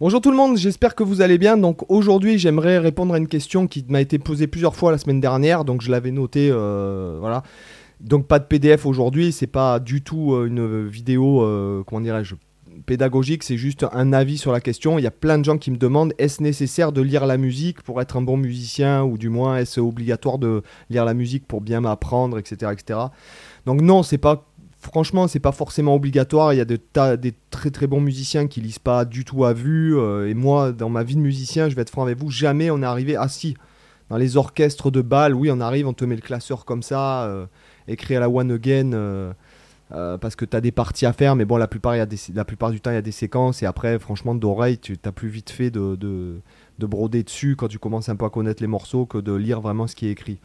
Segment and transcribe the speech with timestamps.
[0.00, 1.58] Bonjour tout le monde, j'espère que vous allez bien.
[1.58, 5.20] Donc aujourd'hui, j'aimerais répondre à une question qui m'a été posée plusieurs fois la semaine
[5.20, 7.42] dernière, donc je l'avais noté, euh, voilà.
[8.00, 12.34] Donc pas de PDF aujourd'hui, c'est pas du tout euh, une vidéo, euh, comment dirais-je,
[12.86, 14.98] pédagogique, c'est juste un avis sur la question.
[14.98, 17.82] Il y a plein de gens qui me demandent est-ce nécessaire de lire la musique
[17.82, 21.60] pour être un bon musicien, ou du moins est-ce obligatoire de lire la musique pour
[21.60, 23.00] bien m'apprendre, etc., etc.
[23.66, 24.49] Donc non, c'est pas
[24.80, 26.52] franchement, c'est pas forcément obligatoire.
[26.52, 29.96] Il y a des très très bons musiciens qui lisent pas du tout à vue.
[29.96, 32.70] Euh, et moi, dans ma vie de musicien, je vais être franc avec vous, jamais
[32.70, 33.16] on est arrivé.
[33.28, 33.56] Si,
[34.08, 37.24] dans les orchestres de bal, oui, on arrive, on te met le classeur comme ça,
[37.24, 37.46] euh,
[37.86, 38.92] écrit à la one again.
[39.92, 42.06] Euh, parce que tu as des parties à faire, mais bon, la plupart, y a
[42.34, 45.10] la plupart du temps, il y a des séquences, et après, franchement, d'oreille, tu as
[45.10, 46.40] plus vite fait de, de,
[46.78, 49.60] de, broder dessus quand tu commences un peu à connaître les morceaux que de lire
[49.60, 50.38] vraiment ce qui est écrit.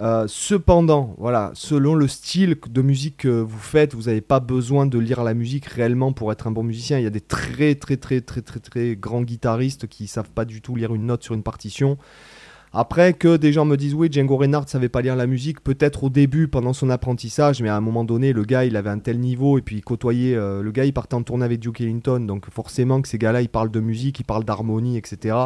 [0.00, 4.86] Euh, cependant, voilà, selon le style de musique que vous faites, vous n'avez pas besoin
[4.86, 6.98] de lire la musique réellement pour être un bon musicien.
[6.98, 10.44] Il y a des très très très très très très grands guitaristes qui savent pas
[10.44, 11.96] du tout lire une note sur une partition.
[12.76, 16.02] Après que des gens me disent oui, Django Reinhardt savait pas lire la musique, peut-être
[16.02, 18.98] au début pendant son apprentissage, mais à un moment donné, le gars il avait un
[18.98, 21.80] tel niveau et puis il côtoyait, euh, le gars il partait en tournée avec Duke
[21.80, 25.36] Ellington, donc forcément que ces gars-là ils parlent de musique, ils parlent d'harmonie, etc.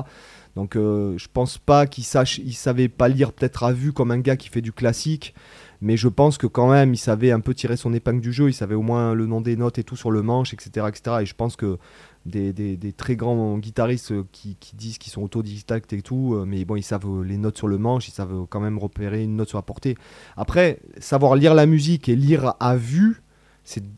[0.58, 4.10] Donc euh, je pense pas qu'il sache, il savait pas lire peut-être à vue comme
[4.10, 5.32] un gars qui fait du classique,
[5.80, 8.48] mais je pense que quand même il savait un peu tirer son épingle du jeu,
[8.48, 10.86] il savait au moins le nom des notes et tout sur le manche, etc.
[10.88, 11.18] etc.
[11.20, 11.78] Et je pense que
[12.26, 16.82] des, très grands guitaristes qui, disent qu'ils sont autodidactes et tout, euh, mais bon, ils
[16.82, 19.62] savent les notes sur le manche, ils savent quand même repérer une note sur la
[19.62, 19.96] portée.
[20.36, 23.22] Après, savoir lire la musique et lire à vue,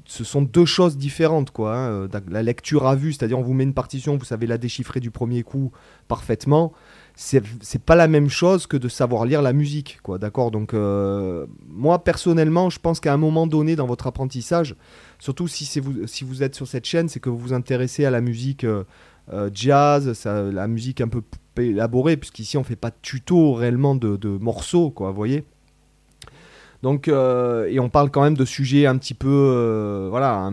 [0.04, 1.50] ce sont deux choses différentes.
[1.50, 1.90] Quoi, hein.
[1.90, 5.00] euh, La lecture à vue, c'est-à-dire on vous met une partition, vous savez la déchiffrer
[5.00, 5.70] du premier coup
[6.08, 6.72] parfaitement.
[7.16, 9.98] C'est pas la même chose que de savoir lire la musique.
[10.02, 10.50] Quoi, d'accord?
[10.50, 14.74] Donc, euh, moi, personnellement, je pense qu'à un moment donné dans votre apprentissage,
[15.18, 18.10] surtout si, vous, si vous êtes sur cette chaîne, c'est que vous vous intéressez à
[18.10, 21.22] la musique euh, jazz, la musique un peu
[21.58, 25.44] élaborée, puisqu'ici on fait pas de tuto réellement de, morceaux, quoi, voyez?
[26.82, 30.50] Donc, euh, et on parle quand même de sujets un petit peu, euh, voilà,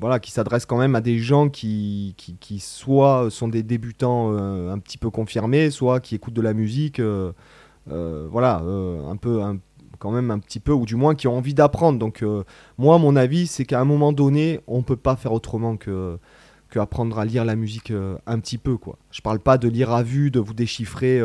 [0.00, 4.72] voilà, qui s'adressent quand même à des gens qui, qui, soit sont des débutants euh,
[4.72, 7.00] un petit peu confirmés, soit qui écoutent de la musique,
[7.86, 9.42] voilà, un peu,
[9.98, 11.98] quand même un petit peu, ou du moins qui ont envie d'apprendre.
[11.98, 12.24] Donc,
[12.78, 16.18] moi, mon avis, c'est qu'à un moment donné, on peut pas faire autrement que
[16.70, 17.92] que apprendre à lire la musique
[18.26, 18.96] un petit peu, quoi.
[19.10, 21.20] Je parle pas de lire à vue, de vous déchiffrer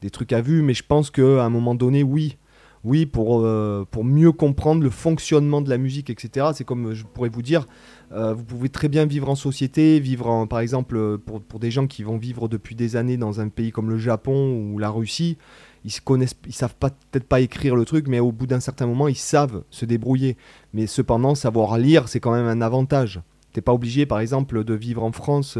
[0.00, 2.38] des trucs à vue, mais je pense qu'à un moment donné, oui
[2.86, 6.50] oui, pour, euh, pour mieux comprendre le fonctionnement de la musique, etc.
[6.54, 7.66] C'est comme je pourrais vous dire,
[8.12, 11.58] euh, vous pouvez très bien vivre en société, vivre en, par exemple euh, pour, pour,
[11.58, 14.78] des gens qui vont vivre depuis des années dans un pays comme le Japon ou
[14.78, 15.36] la Russie,
[15.84, 18.86] ils se connaissent, ils savent peut-être pas écrire le truc, mais au bout d'un certain
[18.86, 20.36] moment, ils savent se débrouiller.
[20.72, 23.20] Mais cependant, savoir lire, c'est quand même un avantage.
[23.52, 25.58] T'es pas obligé, par exemple, de vivre en France.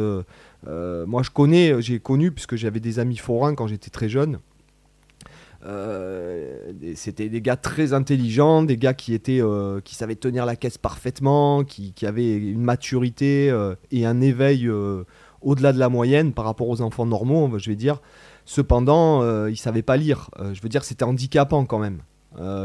[0.66, 4.38] moi, je connais, j'ai connu puisque j'avais des amis forains quand j'étais très jeune.
[5.66, 10.54] Euh, c'était des gars très intelligents, des gars qui étaient, euh, qui savaient tenir la
[10.54, 14.71] caisse parfaitement, qui, avaient une maturité euh, et un éveil
[15.43, 18.00] au-delà de la moyenne par rapport aux enfants normaux, je vais dire.
[18.44, 20.31] Cependant, ils savaient pas lire.
[20.53, 22.03] je veux dire, c'était handicapant quand même,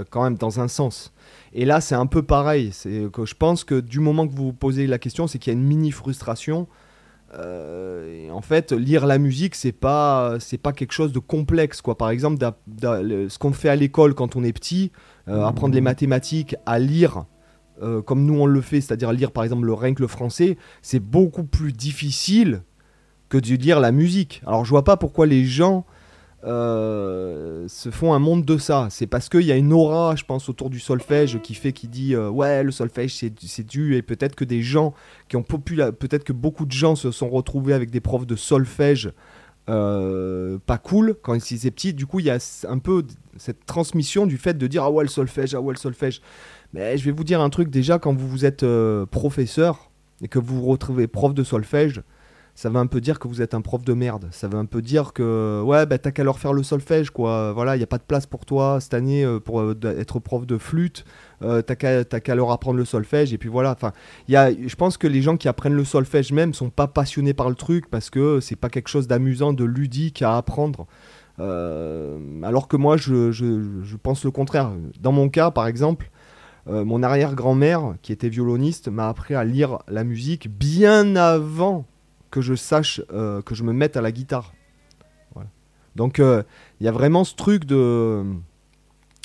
[0.09, 1.11] quand même dans un sens.
[1.53, 2.69] Et là, c'est un peu pareil.
[2.71, 5.51] C'est que je pense que du moment que vous vous posez la question, c'est qu'il
[5.51, 6.67] y a une mini frustration
[7.33, 11.97] euh, en fait, lire la musique, c'est pas c'est pas quelque chose de complexe, quoi.
[11.97, 12.37] Par exemple,
[12.81, 14.91] ce qu'on fait à l'école quand on est petit,
[15.27, 17.25] euh, apprendre les mathématiques, à lire
[17.81, 20.57] euh, comme nous on le fait, c'est-à-dire lire par exemple le rien que le français,
[20.81, 22.63] c'est beaucoup plus difficile
[23.29, 24.41] que de lire la musique.
[24.45, 25.85] Alors je vois pas pourquoi les gens
[26.43, 28.87] euh, se font un monde de ça.
[28.89, 31.87] C'est parce qu'il y a une aura, je pense, autour du solfège qui fait, qui
[31.87, 34.93] dit euh, ouais, le solfège c'est dû, et peut-être que des gens
[35.29, 38.35] qui ont populaire, peut-être que beaucoup de gens se sont retrouvés avec des profs de
[38.35, 39.11] solfège
[39.69, 41.93] euh, pas cool quand ils étaient petits.
[41.93, 43.05] Du coup, il y a un peu
[43.37, 46.21] cette transmission du fait de dire ah ouais, le solfège, ah ouais, le solfège.
[46.73, 48.65] Mais je vais vous dire un truc déjà, quand vous, vous êtes
[49.11, 49.91] professeur
[50.23, 52.01] et que vous vous retrouvez prof de solfège,
[52.61, 54.27] ça veut un peu dire que vous êtes un prof de merde.
[54.29, 57.53] Ça veut un peu dire que, ouais, bah, t'as qu'à leur faire le solfège, quoi.
[57.53, 60.19] Voilà, il n'y a pas de place pour toi cette année euh, pour euh, être
[60.19, 61.03] prof de flûte.
[61.41, 63.71] Euh, t'as qu'à leur apprendre le solfège, et puis voilà.
[63.71, 63.93] Enfin,
[64.29, 67.55] je pense que les gens qui apprennent le solfège même sont pas passionnés par le
[67.55, 70.85] truc parce que c'est pas quelque chose d'amusant, de ludique à apprendre.
[71.39, 74.69] alors que moi, je, je, pense le contraire.
[74.99, 76.11] Dans mon cas, par exemple,
[76.67, 81.87] mon arrière-grand-mère, qui était violoniste, m'a appris à lire la musique bien avant
[82.31, 84.53] que je sache, euh, que je me mette à la guitare.
[85.95, 86.43] Donc euh,
[86.79, 88.23] il y a vraiment ce truc de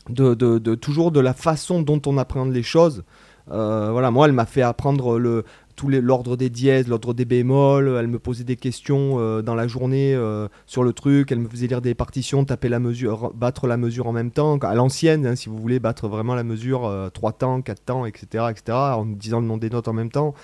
[0.09, 3.05] de, toujours de la façon dont on apprend les choses.
[3.51, 5.45] Euh, voilà, moi, elle m'a fait apprendre le
[5.89, 7.97] les l'ordre des dièses, l'ordre des bémols.
[7.99, 11.31] Elle me posait des questions euh, dans la journée euh, sur le truc.
[11.31, 14.57] Elle me faisait lire des partitions, taper la mesure, battre la mesure en même temps,
[14.59, 18.47] à l'ancienne, hein, si vous voulez, battre vraiment la mesure, 3 temps, 4 temps, etc.,
[18.51, 20.35] etc., en disant le nom des notes en même temps.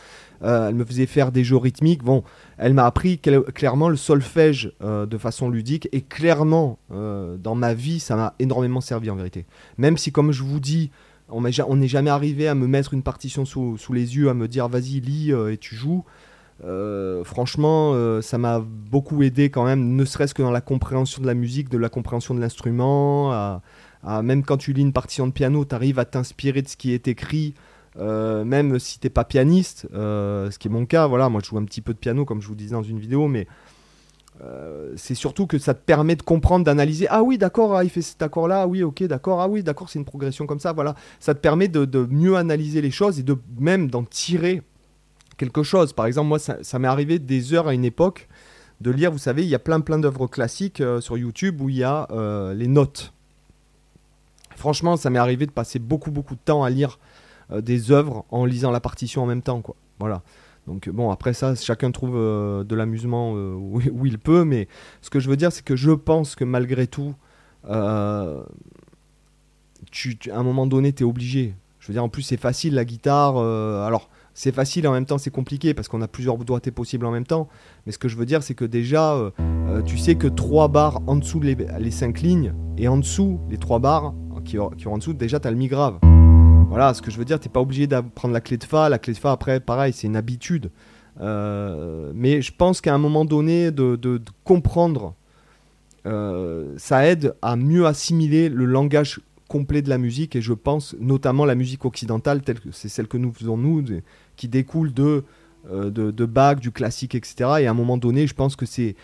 [0.43, 2.03] elle me faisait faire des jeux rythmiques.
[2.03, 2.25] Bon,
[2.59, 8.17] elle m'a appris clairement le solfège de façon ludique et clairement dans ma vie, ça
[8.17, 9.47] m'a énormément servi en vérité.
[9.79, 10.91] Même si, comme je vous dis,
[11.33, 14.69] on n'est jamais arrivé à me mettre une partition sous, les yeux, à me dire
[14.69, 16.05] vas-y lis euh, et tu joues.
[16.65, 21.21] Euh, franchement, euh, ça m'a beaucoup aidé quand même, ne serait-ce que dans la compréhension
[21.21, 23.61] de la musique, de la compréhension de l'instrument.
[24.05, 26.93] même quand tu lis une partition de piano, tu arrives à t'inspirer de ce qui
[26.93, 27.55] est écrit,
[27.99, 31.07] même si t'es pas pianiste, ce qui est mon cas.
[31.07, 32.99] Voilà, moi je joue un petit peu de piano, comme je vous disais dans une
[32.99, 33.49] vidéo, mais
[34.97, 37.07] c'est surtout que ça te permet de comprendre, d'analyser.
[37.11, 38.63] Ah oui, d'accord, ah, il fait cet accord-là.
[38.63, 39.41] Ah oui, ok, d'accord.
[39.41, 40.73] Ah oui, d'accord, c'est une progression comme ça.
[40.73, 44.63] Voilà, ça te permet de, mieux analyser les choses et de même d'en tirer
[45.37, 45.93] quelque chose.
[45.93, 48.29] Par exemple, moi, ça, m'est arrivé des heures à une époque
[48.81, 49.11] de lire.
[49.11, 51.85] Vous savez, il y a plein plein d'œuvres classiques euh, sur YouTube où il y
[51.85, 53.13] a euh, les notes.
[54.57, 56.99] Franchement, ça m'est arrivé de passer beaucoup beaucoup de temps à lire
[57.51, 59.63] des œuvres en lisant la partition en même temps.
[59.99, 60.23] Voilà.
[60.67, 64.69] Donc bon, après ça, chacun trouve euh, de l'amusement euh, où, il peut, mais
[65.01, 67.15] ce que je veux dire, c'est que je pense que malgré tout,
[67.69, 68.43] euh,
[69.91, 71.55] tu, à un moment donné, tu es obligé.
[71.81, 73.37] Je veux dire, en plus, c'est facile la guitare.
[73.39, 77.11] alors, c'est facile en même temps, c'est compliqué parce qu'on a plusieurs doigtés possibles en
[77.11, 77.49] même temps.
[77.85, 79.33] Mais ce que je veux dire, c'est que déjà,
[79.85, 83.59] tu sais que trois barres en dessous les, les 5 lignes et en dessous les
[83.59, 85.99] trois barres qui, qui ont en dessous, déjà, tu as le mi grave.
[86.73, 88.89] Voilà, ce que je veux dire, t'es pas obligé de prendre la clé de Fa.
[88.89, 90.71] La clé de Fa, après, pareil, c'est une habitude.
[91.21, 95.15] Euh, mais je pense qu'à un moment donné, de, comprendre,
[96.07, 100.35] euh, ça aide à mieux assimiler le langage complet de la musique.
[100.35, 102.41] Et je pense notamment la musique occidentale,
[102.71, 103.85] c'est celle que nous faisons nous,
[104.37, 105.25] qui découle de,
[105.71, 107.35] euh, de, du classique, etc.
[107.61, 108.97] Et à un moment donné, je pense que c'est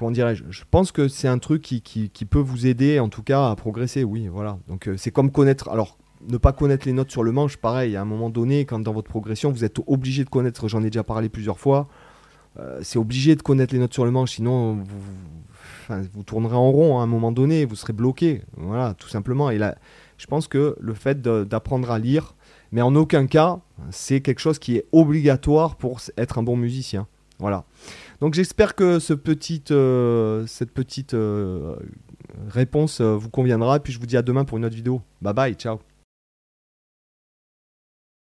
[0.00, 3.56] Je pense que c'est un truc qui, qui, peut vous aider, en tout cas, à
[3.56, 4.04] progresser.
[4.04, 4.58] Oui, voilà.
[4.68, 5.68] Donc euh, c'est comme connaître.
[5.68, 5.98] Alors,
[6.28, 7.96] ne pas connaître les notes sur le manche, pareil.
[7.96, 10.68] À un moment donné, quand dans votre progression, vous êtes obligé de connaître.
[10.68, 11.88] J'en ai déjà parlé plusieurs fois.
[12.58, 16.70] Euh, c'est obligé de connaître les notes sur le manche, sinon vous, vous tournerez en
[16.70, 18.42] rond à un moment donné, vous serez bloqué.
[18.56, 19.50] Voilà, tout simplement.
[19.50, 19.76] Et là,
[20.16, 22.34] je pense que le fait d'apprendre à lire,
[22.72, 23.60] mais en aucun cas,
[23.90, 27.06] c'est quelque chose qui est obligatoire pour être un bon musicien.
[27.38, 27.64] Voilà.
[28.20, 31.76] Donc j'espère que euh, cette petite euh,
[32.48, 33.78] réponse euh, vous conviendra.
[33.80, 35.02] Puis je vous dis à demain pour une autre vidéo.
[35.22, 35.78] Bye bye, ciao.